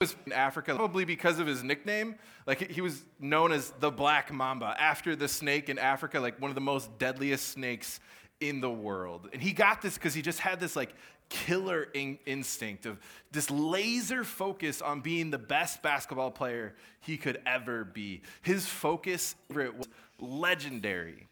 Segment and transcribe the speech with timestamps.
[0.00, 2.14] was in Africa, probably because of his nickname.
[2.46, 6.50] Like he was known as the Black Mamba after the snake in Africa, like one
[6.50, 8.00] of the most deadliest snakes
[8.40, 9.28] in the world.
[9.34, 10.94] And he got this because he just had this like
[11.28, 12.98] killer in- instinct of
[13.30, 18.22] this laser focus on being the best basketball player he could ever be.
[18.40, 19.86] His focus was
[20.18, 21.28] legendary.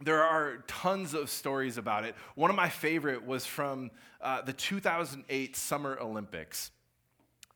[0.00, 2.16] There are tons of stories about it.
[2.34, 6.72] One of my favorite was from uh, the 2008 Summer Olympics.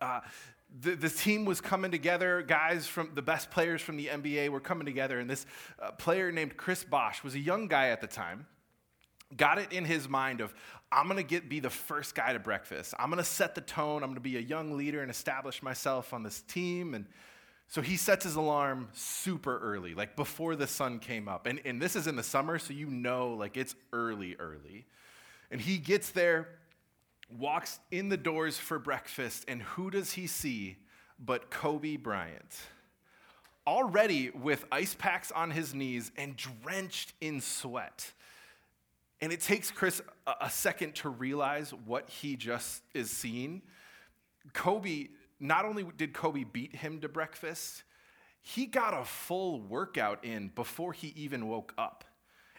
[0.00, 0.20] Uh,
[0.80, 2.42] the, the, team was coming together.
[2.42, 5.46] Guys from the best players from the NBA were coming together, and this
[5.80, 8.46] uh, player named Chris Bosh was a young guy at the time.
[9.36, 10.54] Got it in his mind of
[10.92, 12.94] I'm gonna get be the first guy to breakfast.
[12.98, 14.02] I'm gonna set the tone.
[14.02, 16.94] I'm gonna be a young leader and establish myself on this team.
[16.94, 17.06] And
[17.68, 21.46] so he sets his alarm super early, like before the sun came up.
[21.46, 24.86] And, and this is in the summer, so you know like it's early, early.
[25.50, 26.48] And he gets there
[27.28, 30.76] walks in the doors for breakfast, and who does he see
[31.18, 32.56] but Kobe Bryant?
[33.66, 38.12] Already with ice packs on his knees and drenched in sweat.
[39.20, 40.00] And it takes Chris
[40.40, 43.62] a, second to realize what he just is seeing.
[44.52, 45.08] Kobe,
[45.40, 47.82] not only did Kobe beat him to breakfast,
[48.42, 52.04] he got a full workout in before he even woke up.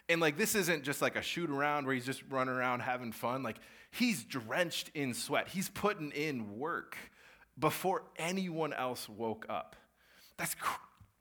[0.08, 3.12] And like, this isn't just like a shoot around where he's just running around having
[3.12, 3.42] fun.
[3.42, 3.58] Like,
[3.90, 5.48] he's drenched in sweat.
[5.48, 6.96] He's putting in work
[7.58, 9.76] before anyone else woke up.
[10.36, 10.80] That's cr-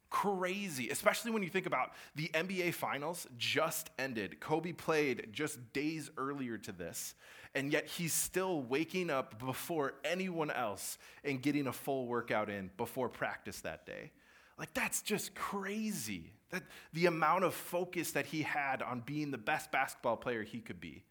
[0.09, 4.39] crazy, especially when you think about the NBA Finals just ended.
[4.39, 7.15] Kobe played just days earlier to this,
[7.55, 12.69] and yet he's still waking up before anyone else and getting a full workout in
[12.77, 14.11] before practice that day.
[14.57, 16.31] Like, that's just crazy.
[16.51, 20.59] That the amount of focus that he had on being the best basketball player he
[20.59, 21.03] could be.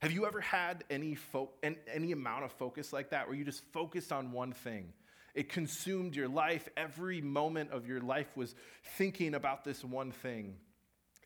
[0.00, 3.64] Have you ever had any, fo- any amount of focus like that where you just
[3.72, 4.92] focused on one thing?
[5.34, 6.68] It consumed your life.
[6.76, 8.54] Every moment of your life was
[8.96, 10.56] thinking about this one thing.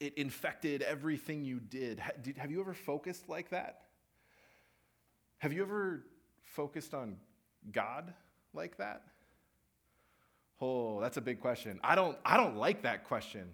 [0.00, 2.00] It infected everything you did.
[2.36, 3.82] Have you ever focused like that?
[5.38, 6.04] Have you ever
[6.42, 7.16] focused on
[7.70, 8.12] God
[8.52, 9.02] like that?
[10.64, 11.80] Oh, that's a big question.
[11.82, 13.48] I don't, I don't like that question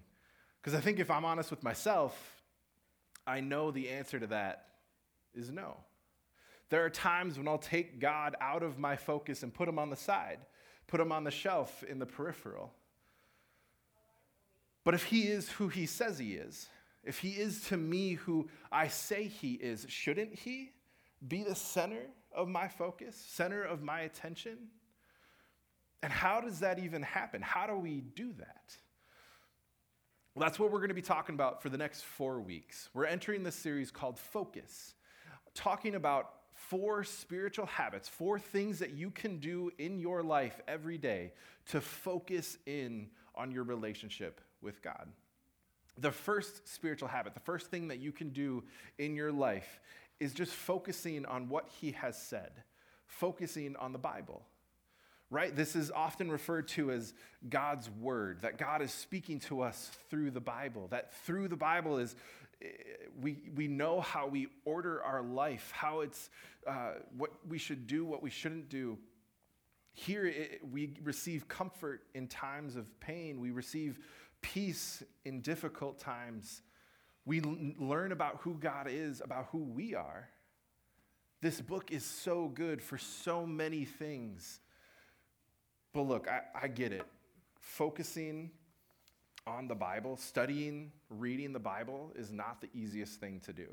[0.61, 2.15] because I think if I'm honest with myself,
[3.25, 4.67] I know the answer to that
[5.33, 5.77] is no.
[6.69, 9.89] There are times when I'll take God out of my focus and put him on
[9.89, 10.37] the side,
[10.85, 12.71] put him on the shelf in the peripheral.
[14.83, 16.67] But if he is who he says he is,
[17.03, 20.73] if he is to me who I say he is, shouldn't he
[21.27, 24.57] be the center of my focus, center of my attention?
[26.01, 27.41] And how does that even happen?
[27.41, 28.77] How do we do that?
[30.33, 32.89] Well, that's what we're going to be talking about for the next four weeks.
[32.93, 34.93] We're entering this series called Focus,
[35.53, 40.97] talking about four spiritual habits, four things that you can do in your life every
[40.97, 41.33] day
[41.69, 45.07] to focus in on your relationship with God.
[45.97, 48.63] The first spiritual habit, the first thing that you can do
[48.97, 49.79] in your life
[50.19, 52.51] is just focusing on what He has said,
[53.07, 54.43] focusing on the Bible
[55.29, 55.55] right?
[55.55, 57.13] This is often referred to as
[57.47, 61.97] God's word, that God is speaking to us through the Bible, that through the Bible
[61.97, 62.15] is.
[62.61, 62.67] Eh,
[63.21, 66.29] we, we know how we order our life, how it's
[66.67, 68.97] uh, what we should do, what we shouldn't do.
[69.93, 73.39] Here, it, we receive comfort in times of pain.
[73.39, 73.99] We receive
[74.41, 76.61] peace in difficult times.
[77.25, 80.29] We l- learn about who God is, about who we are.
[81.41, 84.59] This book is so good for so many things.
[85.93, 87.05] But look, I, I get it.
[87.59, 88.51] Focusing
[89.47, 93.67] on the Bible, studying, reading the Bible is not the easiest thing to do.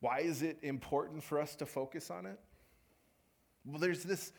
[0.00, 2.38] Why is it important for us to focus on it?
[3.64, 4.32] Well, there's this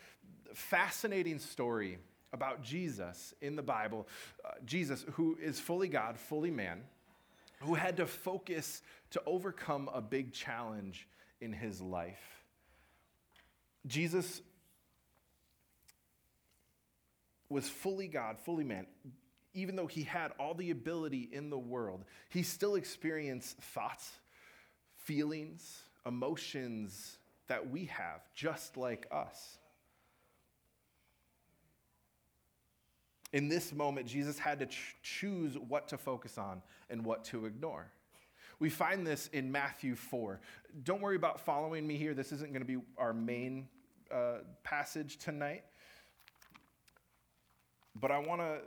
[0.54, 1.98] fascinating story
[2.32, 4.08] about Jesus in the Bible.
[4.46, 6.82] Uh, Jesus, who is fully God, fully man,
[7.62, 8.82] who had to focus
[9.12, 11.08] to overcome a big challenge
[11.42, 12.44] in his life.
[13.88, 14.42] Jesus
[17.50, 18.88] was fully God, fully man,
[19.54, 24.12] even though he had all the ability in the world, he still experienced thoughts,
[24.98, 27.18] feelings, emotions
[27.48, 29.58] that we have, just like us.
[33.34, 37.46] In this moment, Jesus had to ch- choose what to focus on and what to
[37.46, 37.92] ignore.
[38.60, 40.40] We find this in Matthew 4.
[40.84, 42.14] Don't worry about following me here.
[42.14, 43.68] This isn't going to be our main
[44.12, 45.64] uh, passage tonight.
[48.00, 48.60] But I want to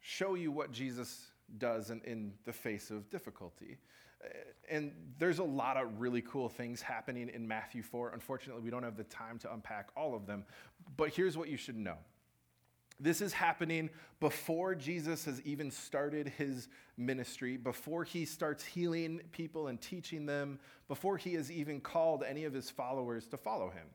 [0.00, 1.26] show you what Jesus
[1.58, 3.78] does in, in the face of difficulty.
[4.24, 4.28] Uh,
[4.68, 8.10] and there's a lot of really cool things happening in Matthew 4.
[8.10, 10.44] Unfortunately, we don't have the time to unpack all of them.
[10.96, 11.96] But here's what you should know
[12.98, 13.90] this is happening
[14.20, 20.58] before Jesus has even started his ministry, before he starts healing people and teaching them,
[20.88, 23.86] before he has even called any of his followers to follow him.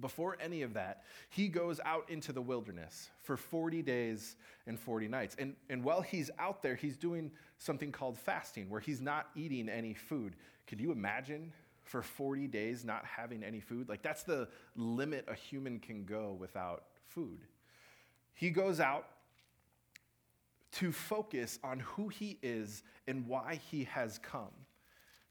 [0.00, 4.36] Before any of that, he goes out into the wilderness for 40 days
[4.66, 5.36] and 40 nights.
[5.38, 9.68] And, and while he's out there, he's doing something called fasting, where he's not eating
[9.68, 10.36] any food.
[10.66, 11.52] Could you imagine
[11.82, 13.88] for 40 days not having any food?
[13.88, 17.40] Like, that's the limit a human can go without food.
[18.34, 19.06] He goes out
[20.72, 24.52] to focus on who he is and why he has come.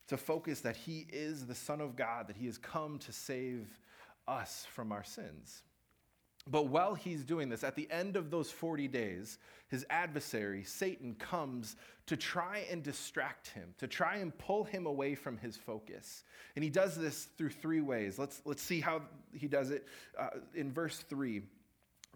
[0.07, 3.67] To focus that he is the Son of God, that he has come to save
[4.27, 5.63] us from our sins.
[6.49, 9.37] But while he's doing this, at the end of those 40 days,
[9.67, 11.75] his adversary, Satan, comes
[12.05, 16.23] to try and distract him, to try and pull him away from his focus.
[16.55, 18.17] And he does this through three ways.
[18.17, 19.01] Let's, let's see how
[19.33, 19.87] he does it.
[20.17, 21.41] Uh, in verse 3,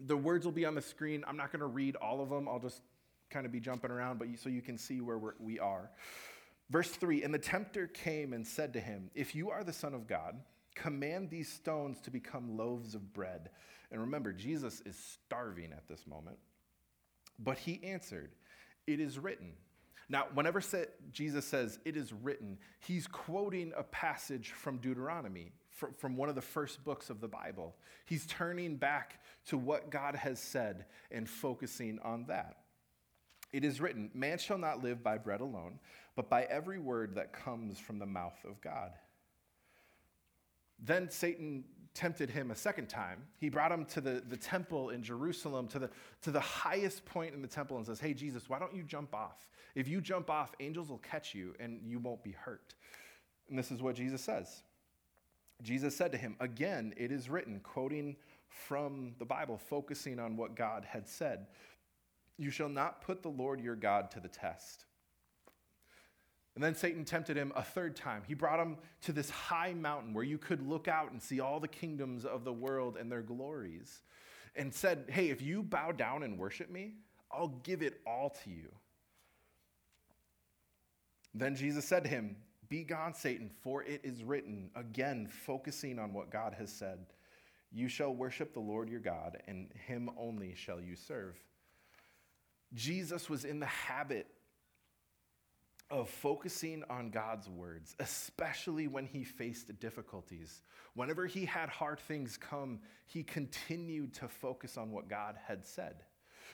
[0.06, 1.24] the words will be on the screen.
[1.28, 2.80] I'm not going to read all of them, I'll just
[3.28, 5.90] kind of be jumping around, but you, so you can see where we are.
[6.70, 9.94] Verse 3 And the tempter came and said to him, If you are the Son
[9.94, 10.40] of God,
[10.74, 13.50] Command these stones to become loaves of bread.
[13.90, 16.38] And remember, Jesus is starving at this moment.
[17.38, 18.30] But he answered,
[18.86, 19.52] It is written.
[20.08, 20.62] Now, whenever
[21.12, 25.52] Jesus says, It is written, he's quoting a passage from Deuteronomy,
[25.98, 27.74] from one of the first books of the Bible.
[28.06, 32.58] He's turning back to what God has said and focusing on that.
[33.52, 35.78] It is written, Man shall not live by bread alone,
[36.16, 38.92] but by every word that comes from the mouth of God.
[40.84, 41.64] Then Satan
[41.94, 43.22] tempted him a second time.
[43.38, 45.90] He brought him to the, the temple in Jerusalem, to the,
[46.22, 49.14] to the highest point in the temple, and says, Hey, Jesus, why don't you jump
[49.14, 49.46] off?
[49.74, 52.74] If you jump off, angels will catch you and you won't be hurt.
[53.48, 54.62] And this is what Jesus says.
[55.62, 58.16] Jesus said to him, Again, it is written, quoting
[58.48, 61.46] from the Bible, focusing on what God had said,
[62.38, 64.84] You shall not put the Lord your God to the test.
[66.54, 68.22] And then Satan tempted him a third time.
[68.26, 71.60] He brought him to this high mountain where you could look out and see all
[71.60, 74.02] the kingdoms of the world and their glories,
[74.54, 76.94] and said, Hey, if you bow down and worship me,
[77.30, 78.68] I'll give it all to you.
[81.34, 82.36] Then Jesus said to him,
[82.68, 86.98] Be gone, Satan, for it is written, again, focusing on what God has said,
[87.72, 91.38] You shall worship the Lord your God, and him only shall you serve.
[92.74, 94.26] Jesus was in the habit
[95.92, 100.62] of focusing on God's words, especially when he faced difficulties.
[100.94, 105.96] Whenever he had hard things come, he continued to focus on what God had said.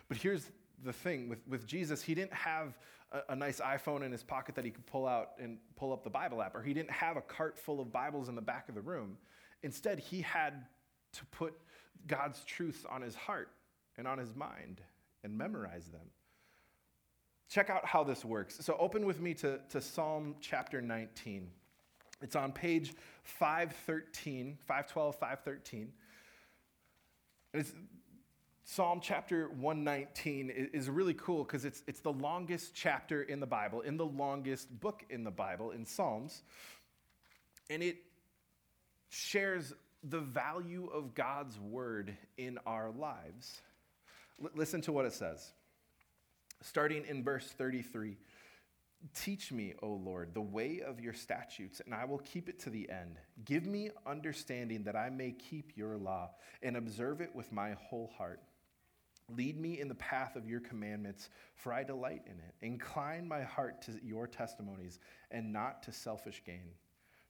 [0.08, 0.50] But here's
[0.84, 2.76] the thing with, with Jesus, he didn't have
[3.12, 6.02] a, a, nice iPhone in his pocket that he could pull out and pull up
[6.02, 8.68] the Bible app, or he didn't have a cart full of Bibles in the back
[8.68, 9.16] of the room.
[9.62, 10.66] Instead, he had
[11.12, 11.54] to put
[12.08, 13.50] God's truths on his heart
[13.96, 14.80] and on his mind
[15.22, 16.10] and memorize them.
[17.48, 18.58] Check out how this works.
[18.60, 21.48] So, open with me to, to Psalm chapter 19.
[22.20, 25.92] It's on page 513, 512, 513.
[27.54, 27.72] It's,
[28.64, 33.80] Psalm chapter 119 is really cool because it's, it's the longest chapter in the Bible,
[33.80, 36.42] in the longest book in the Bible, in Psalms.
[37.70, 37.96] And it
[39.08, 39.72] shares
[40.04, 43.62] the value of God's word in our lives.
[44.42, 45.52] L- listen to what it says
[46.62, 48.16] starting in verse 33.
[49.14, 52.70] Teach me, O Lord, the way of your statutes, and I will keep it to
[52.70, 53.18] the end.
[53.44, 56.30] Give me understanding that I may keep your law
[56.62, 58.40] and observe it with my whole heart.
[59.36, 62.54] Lead me in the path of your commandments, for I delight in it.
[62.62, 64.98] Incline my heart to your testimonies
[65.30, 66.70] and not to selfish gain.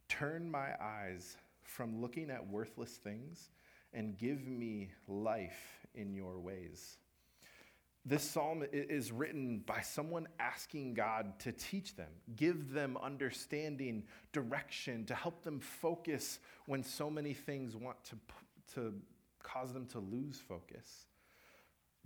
[0.08, 3.50] Turn my eyes from looking at worthless things
[3.92, 6.97] and give me life in your ways.
[8.05, 15.05] This psalm is written by someone asking God to teach them, give them understanding, direction,
[15.07, 18.17] to help them focus when so many things want to,
[18.75, 18.95] to
[19.43, 21.07] cause them to lose focus.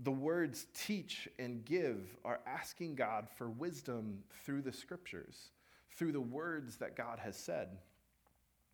[0.00, 5.50] The words teach and give are asking God for wisdom through the scriptures,
[5.96, 7.78] through the words that God has said.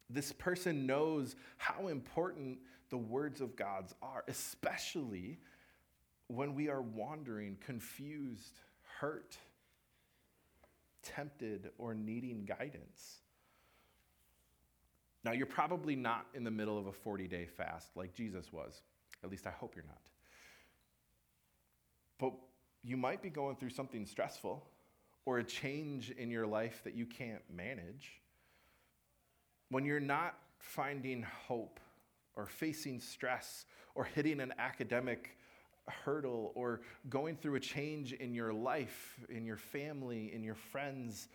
[0.09, 2.59] This person knows how important
[2.89, 5.39] the words of God's are, especially
[6.29, 8.61] when we are wandering, confused,
[9.01, 9.37] hurt,
[11.03, 13.19] tempted, or needing guidance.
[15.25, 18.83] Now, you're probably not in the middle of a 40 day fast like Jesus was.
[19.25, 20.01] At least I hope you're not.
[22.19, 22.33] But
[22.85, 24.65] you might be going through something stressful
[25.25, 28.21] or a change in your life that you can't manage.
[29.71, 31.81] When you're not finding hope
[32.37, 35.38] or facing stress or hitting an academic
[35.91, 41.29] hurdle or going through a change in your life, in your family, in your friends,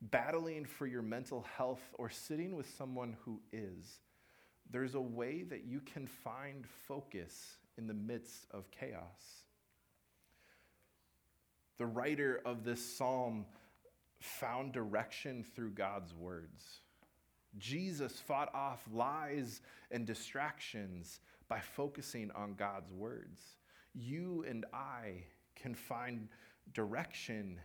[0.00, 4.00] battling for your mental health, or sitting with someone who is,
[4.70, 9.44] there's a way that you can find focus in the midst of chaos.
[11.78, 13.46] The writer of this psalm
[14.20, 16.80] found direction through God's words.
[17.58, 19.60] Jesus fought off lies
[19.90, 23.40] and distractions by focusing on God's words.
[23.98, 25.24] You and I
[25.54, 26.28] can find
[26.74, 27.58] direction,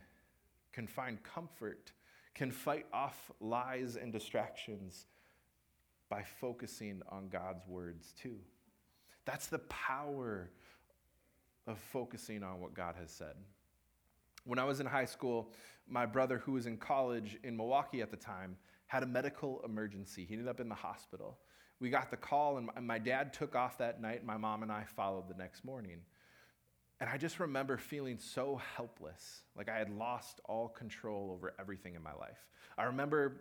[0.72, 1.92] can find comfort,
[2.34, 5.06] can fight off lies and distractions
[6.08, 8.38] by focusing on God's words too.
[9.26, 10.50] That's the power
[11.66, 13.34] of focusing on what God has said.
[14.44, 15.52] When I was in high school,
[15.86, 20.24] my brother, who was in college in Milwaukee at the time, had a medical emergency.
[20.24, 21.38] He ended up in the hospital.
[21.78, 24.24] We got the call, and my dad took off that night.
[24.24, 26.00] My mom and I followed the next morning.
[27.02, 31.96] And I just remember feeling so helpless, like I had lost all control over everything
[31.96, 32.38] in my life.
[32.78, 33.40] I remember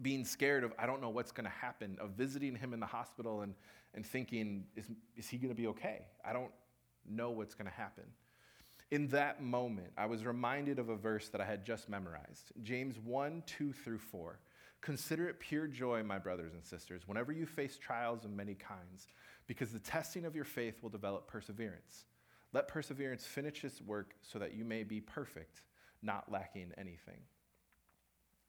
[0.00, 2.86] being scared of, I don't know what's going to happen, of visiting him in the
[2.86, 3.54] hospital and,
[3.94, 4.84] and thinking, is,
[5.16, 6.02] is he going to be okay?
[6.24, 6.52] I don't
[7.04, 8.04] know what's going to happen.
[8.92, 13.00] In that moment, I was reminded of a verse that I had just memorized James
[13.00, 14.38] 1 2 through 4.
[14.82, 19.08] Consider it pure joy, my brothers and sisters, whenever you face trials of many kinds,
[19.48, 22.04] because the testing of your faith will develop perseverance.
[22.54, 25.62] Let perseverance finish its work so that you may be perfect,
[26.02, 27.18] not lacking anything.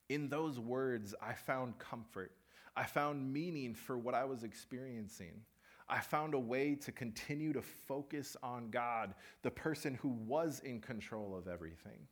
[0.09, 2.31] In those words, I found comfort.
[2.77, 5.41] I found meaning for what I was experiencing.
[5.89, 10.81] I found a way to continue to focus on God, the person who was in
[10.81, 12.07] control of everything.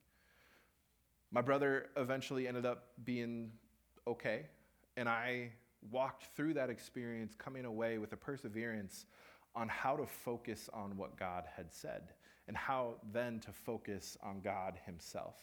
[1.31, 3.51] My brother eventually ended up being
[4.07, 4.47] okay,
[4.97, 5.51] and I
[5.91, 9.05] walked through that experience coming away with a perseverance
[9.55, 12.13] on how to focus on what God had said
[12.47, 15.35] and how then to focus on God Himself.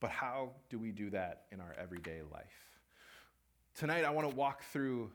[0.00, 2.80] But how do we do that in our everyday life?
[3.74, 5.10] Tonight, I want to walk through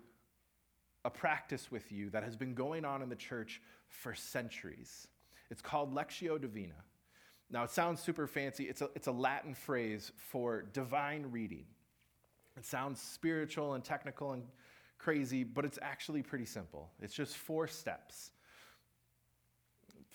[1.06, 5.08] a practice with you that has been going on in the church for centuries.
[5.50, 6.74] It's called Lectio Divina.
[7.52, 8.66] Now, it sounds super fancy.
[8.66, 11.66] It's a, it's a Latin phrase for divine reading.
[12.58, 14.44] It sounds spiritual and technical and
[15.00, 16.92] crazy, but it's actually pretty simple.
[17.02, 18.32] It's just four steps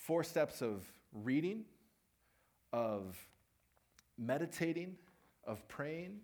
[0.05, 1.65] four steps of reading,
[2.75, 3.17] of
[4.19, 4.97] meditating,
[5.45, 6.21] of praying,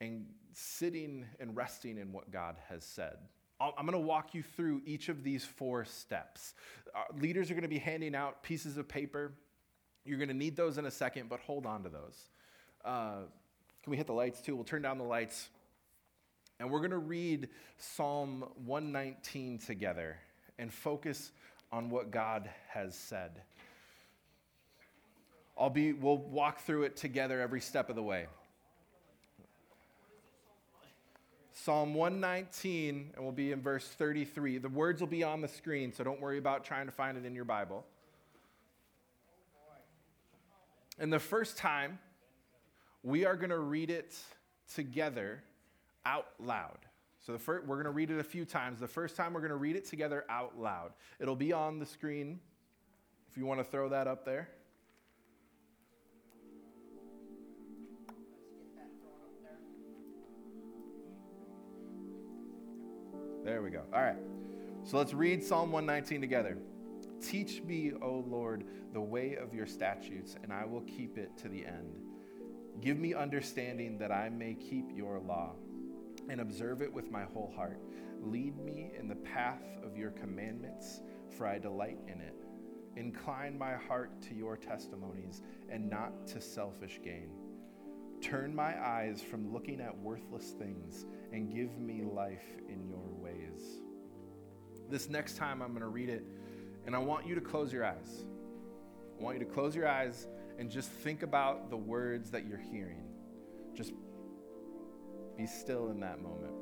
[0.00, 3.16] and sitting and resting in what God has said.
[3.60, 6.54] I'm going to walk you through each of these four steps.
[6.94, 9.32] Uh, leaders are going to be handing out pieces of paper.
[10.04, 12.28] You're going to need those in a second, but hold on to those.
[12.84, 13.22] Uh,
[13.82, 14.54] can we hit the lights too?
[14.56, 15.48] We'll turn down the lights.
[16.60, 20.16] And we're going to read Psalm 119 together
[20.58, 21.30] and focus
[21.70, 23.42] on what God has said.
[25.56, 28.26] I'll be, we'll walk through it together every step of the way.
[31.52, 34.58] Psalm 119, and we'll be in verse 33.
[34.58, 37.24] The words will be on the screen, so don't worry about trying to find it
[37.24, 37.84] in your Bible.
[40.98, 41.98] And the first time,
[43.02, 44.16] we are going to read it
[44.74, 45.42] together
[46.08, 46.78] out loud.
[47.20, 48.80] So the first, we're going to read it a few times.
[48.80, 50.92] The first time, we're going to read it together out loud.
[51.20, 52.40] It'll be on the screen
[53.30, 54.48] if you want to throw that up there.
[63.44, 63.82] There we go.
[63.92, 64.16] All right.
[64.84, 66.56] So let's read Psalm 119 together.
[67.20, 71.48] Teach me, O Lord, the way of your statutes, and I will keep it to
[71.48, 71.96] the end.
[72.80, 75.54] Give me understanding that I may keep your law
[76.28, 77.80] and observe it with my whole heart.
[78.20, 81.00] Lead me in the path of your commandments,
[81.36, 82.34] for I delight in it.
[82.96, 87.30] Incline my heart to your testimonies and not to selfish gain.
[88.20, 93.82] Turn my eyes from looking at worthless things and give me life in your ways.
[94.90, 96.24] This next time I'm going to read it,
[96.86, 98.24] and I want you to close your eyes.
[99.18, 100.26] I want you to close your eyes
[100.58, 103.04] and just think about the words that you're hearing.
[103.74, 103.92] Just
[105.38, 106.52] be still in that moment.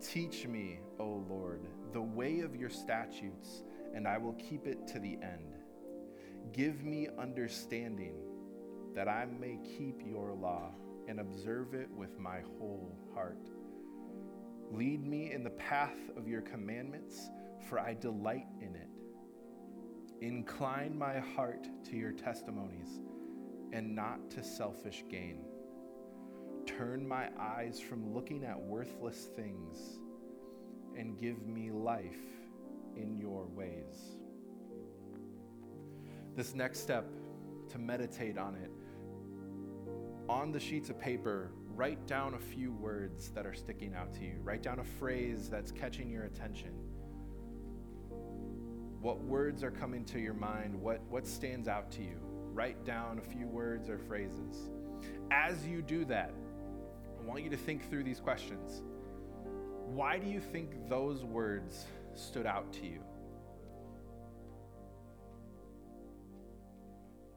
[0.00, 1.60] Teach me, O Lord,
[1.92, 3.62] the way of your statutes,
[3.94, 5.54] and I will keep it to the end.
[6.52, 8.14] Give me understanding
[8.94, 10.70] that I may keep your law
[11.06, 13.46] and observe it with my whole heart.
[14.72, 17.28] Lead me in the path of your commandments,
[17.68, 18.88] for I delight in it.
[20.22, 23.00] Incline my heart to your testimonies
[23.72, 25.44] and not to selfish gain.
[26.76, 29.98] Turn my eyes from looking at worthless things
[30.96, 32.20] and give me life
[32.96, 34.16] in your ways.
[36.34, 37.06] This next step,
[37.70, 38.70] to meditate on it,
[40.28, 44.24] on the sheets of paper, write down a few words that are sticking out to
[44.24, 44.34] you.
[44.42, 46.72] Write down a phrase that's catching your attention.
[49.00, 50.74] What words are coming to your mind?
[50.74, 52.18] What, what stands out to you?
[52.52, 54.70] Write down a few words or phrases.
[55.30, 56.32] As you do that,
[57.26, 58.82] want you to think through these questions.
[59.86, 63.00] Why do you think those words stood out to you?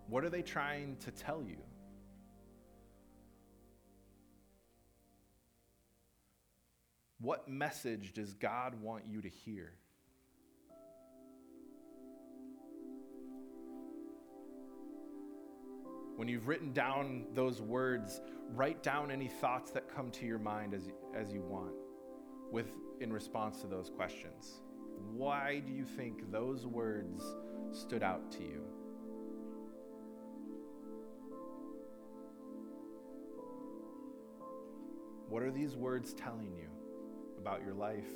[0.07, 1.57] What are they trying to tell you?
[7.19, 9.73] What message does God want you to hear?
[16.19, 18.19] When you've written down those words,
[18.53, 21.71] write down any thoughts that come to your mind as, as you want
[22.51, 24.59] with, in response to those questions.
[25.13, 27.23] Why do you think those words
[27.71, 28.61] stood out to you?
[35.29, 36.67] What are these words telling you
[37.37, 38.11] about your life,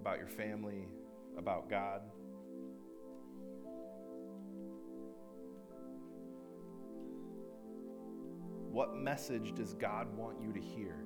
[0.00, 0.88] about your family,
[1.36, 2.00] about God?
[8.76, 10.96] What message does God want you to hear?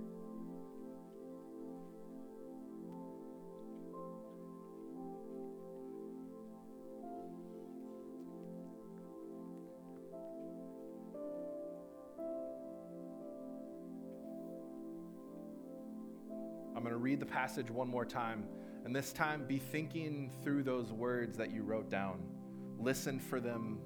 [16.74, 18.48] I'm going to read the passage one more time.
[18.84, 22.18] And this time, be thinking through those words that you wrote down.
[22.80, 23.78] Listen for them.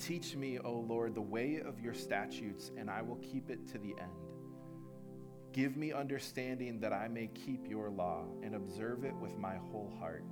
[0.00, 3.78] Teach me, O Lord, the way of your statutes, and I will keep it to
[3.78, 4.10] the end.
[5.52, 9.92] Give me understanding that I may keep your law and observe it with my whole
[9.98, 10.24] heart.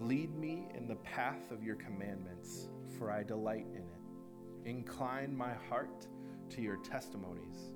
[0.00, 2.68] Lead me in the path of your commandments,
[2.98, 4.68] for I delight in it.
[4.68, 6.08] Incline my heart
[6.50, 7.72] to your testimonies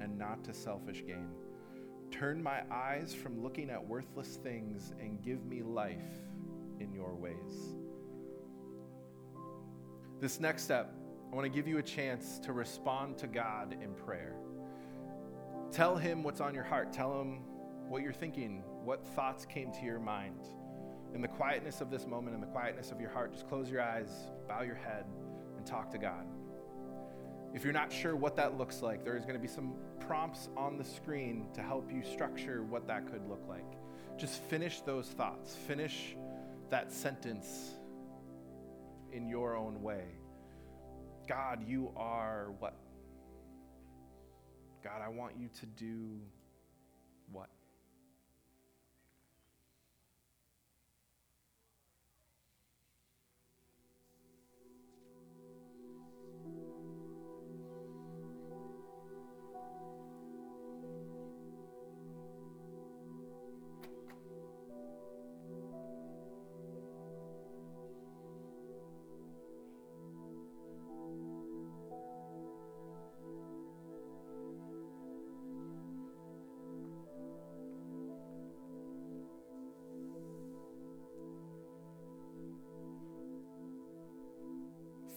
[0.00, 1.28] and not to selfish gain.
[2.10, 6.22] Turn my eyes from looking at worthless things and give me life
[6.80, 7.74] in your ways.
[10.20, 10.92] This next step,
[11.30, 14.34] I want to give you a chance to respond to God in prayer.
[15.70, 16.92] Tell Him what's on your heart.
[16.92, 17.42] Tell Him
[17.88, 20.40] what you're thinking, what thoughts came to your mind.
[21.14, 23.80] In the quietness of this moment, in the quietness of your heart, just close your
[23.80, 24.10] eyes,
[24.48, 25.04] bow your head,
[25.56, 26.26] and talk to God.
[27.54, 30.76] If you're not sure what that looks like, there's going to be some prompts on
[30.78, 33.78] the screen to help you structure what that could look like.
[34.18, 36.16] Just finish those thoughts, finish
[36.70, 37.77] that sentence
[39.12, 40.04] in your own way.
[41.28, 42.74] God, you are what?
[44.82, 46.20] God, I want you to do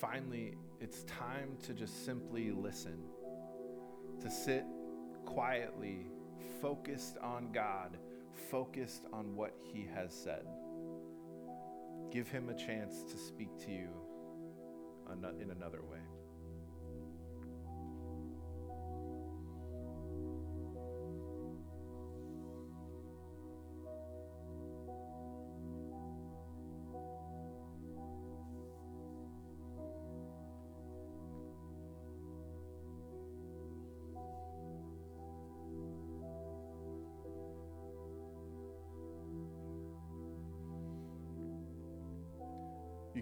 [0.01, 2.97] finally, it's time to just simply listen,
[4.19, 4.65] to sit
[5.25, 6.07] quietly,
[6.59, 7.97] focused on God,
[8.49, 10.47] focused on what He has said.
[12.09, 13.89] Give Him a chance to speak to you
[15.39, 15.99] in another way.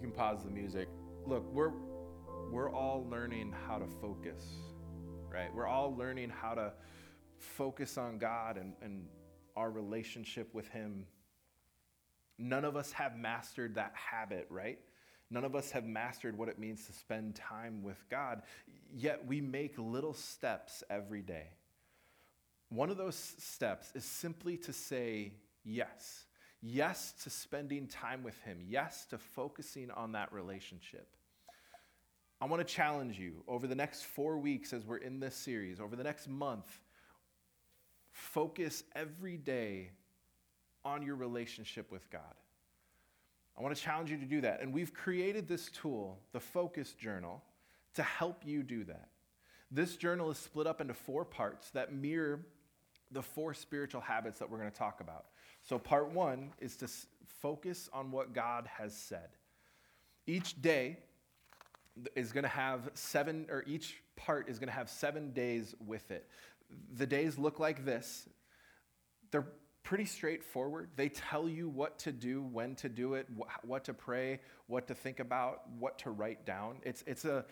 [0.10, 0.88] Can pause the music.
[1.26, 1.72] Look, we're
[2.52, 4.44] we're all learning how to focus,
[5.32, 5.54] right?
[5.54, 6.74] We're all learning how to
[7.38, 9.06] focus on God and, and
[9.56, 11.06] our relationship with Him.
[12.40, 14.80] None of us have mastered that habit, right?
[15.30, 18.42] None of us have mastered what it means to spend time with God,
[18.96, 21.50] yet we make little steps every day.
[22.70, 26.26] One of those steps is simply to say yes.
[26.62, 28.60] Yes to spending time with Him.
[28.68, 31.08] Yes to focusing on that relationship.
[32.42, 35.80] I want to challenge you over the next four weeks as we're in this series,
[35.80, 36.80] over the next month,
[38.12, 39.92] focus every day
[40.86, 42.22] on your relationship with God.
[43.58, 44.62] I want to challenge you to do that.
[44.62, 47.44] And we've created this tool, the Focus Journal,
[47.96, 49.10] to help you do that.
[49.70, 52.40] This journal is split up into four parts that mirror
[53.12, 55.26] the four spiritual habits that we're going to talk about.
[55.62, 56.88] So, part one is to
[57.42, 59.30] focus on what God has said.
[60.28, 60.98] Each day
[62.16, 66.12] is going to have seven, or each part is going to have seven days with
[66.12, 66.30] it.
[66.96, 68.28] The days look like this.
[69.32, 69.48] They're
[69.84, 70.90] pretty straightforward.
[70.96, 73.28] They tell you what to do, when to do it,
[73.64, 76.78] what to pray, what to think about, what to write down.
[76.84, 77.46] It's, it's a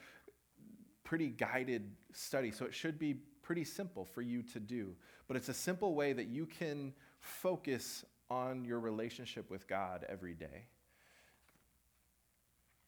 [1.04, 3.16] pretty guided study, so it should be
[3.48, 4.94] pretty simple for you to do.
[5.30, 10.34] But it's a simple way that you can focus on your relationship with God every
[10.34, 10.66] day.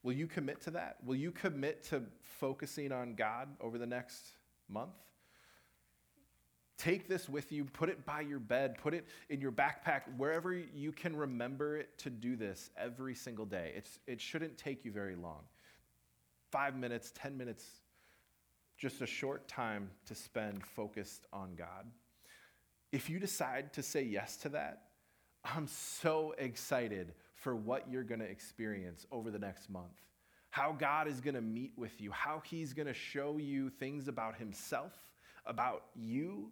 [0.03, 0.97] Will you commit to that?
[1.05, 2.03] Will you commit to
[2.41, 4.33] focusing on God over the next
[4.67, 4.91] month?
[6.77, 10.53] Take this with you, put it by your bed, put it in your backpack, wherever
[10.53, 13.71] you can remember it to do this every single day.
[13.77, 15.43] It's, it shouldn't take you very long.
[16.51, 17.65] Five minutes, 10 minutes,
[18.79, 21.85] just a short time to spend focused on God.
[22.91, 24.83] If you decide to say yes to that,
[25.43, 29.99] I'm so excited for what you're going to experience over the next month.
[30.49, 34.07] How God is going to meet with you, how He's going to show you things
[34.07, 34.93] about Himself,
[35.45, 36.51] about you,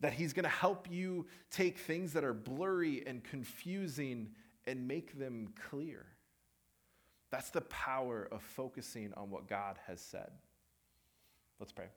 [0.00, 4.30] that He's going to help you take things that are blurry and confusing
[4.66, 6.06] and make them clear.
[7.30, 10.30] That's the power of focusing on what God has said.
[11.60, 11.88] Let's pray.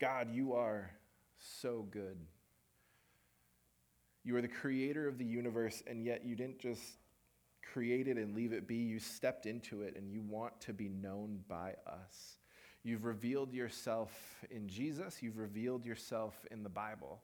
[0.00, 0.90] God, you are
[1.38, 2.16] so good.
[4.24, 6.82] You are the creator of the universe, and yet you didn't just
[7.72, 8.76] create it and leave it be.
[8.76, 12.38] You stepped into it, and you want to be known by us.
[12.82, 14.10] You've revealed yourself
[14.50, 17.20] in Jesus, you've revealed yourself in the Bible.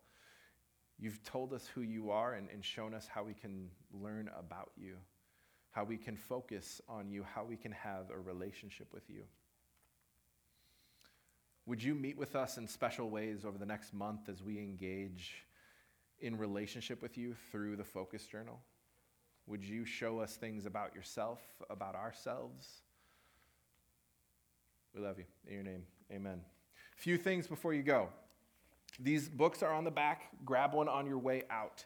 [0.98, 4.70] You've told us who you are and, and shown us how we can learn about
[4.76, 4.96] you,
[5.72, 9.24] how we can focus on you, how we can have a relationship with you.
[11.66, 15.44] Would you meet with us in special ways over the next month as we engage
[16.20, 18.61] in relationship with you through the Focus Journal?
[19.48, 22.68] Would you show us things about yourself, about ourselves?
[24.94, 25.24] We love you.
[25.48, 26.40] In your name, amen.
[26.96, 28.09] A few things before you go.
[29.00, 30.29] These books are on the back.
[30.44, 31.85] Grab one on your way out.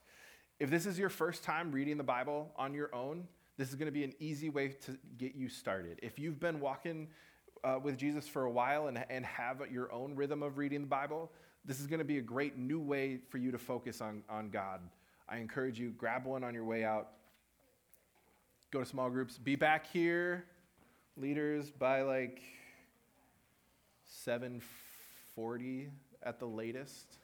[0.59, 3.87] If this is your first time reading the Bible on your own, this is going
[3.87, 5.99] to be an easy way to get you started.
[6.03, 7.09] If you've been walking
[7.65, 10.87] uh, with Jesus for a while and, and have your own rhythm of reading the
[10.87, 11.31] Bible,
[11.65, 14.51] this is going to be a great new way for you to focus on, on
[14.51, 14.81] God.
[15.29, 17.09] I encourage you, grab one on your way out.
[18.71, 19.39] Go to small groups.
[19.39, 20.45] Be back here,
[21.17, 22.41] leaders, by like
[24.27, 25.91] 7:40
[26.23, 27.20] at the latest.